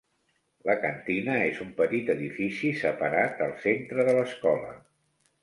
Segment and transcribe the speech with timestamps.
[0.69, 4.75] La cantina és un petit edifici separat al centre de l'escola.